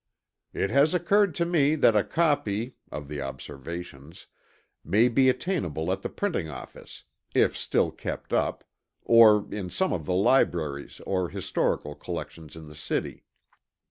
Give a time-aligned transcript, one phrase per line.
[0.51, 4.25] "It has occurred to me that a copy (of the Observations)
[4.83, 7.03] may be attainable at the printing office,
[7.35, 8.63] if still kept up,
[9.03, 13.25] or in some of the libraries or historical collections in the city.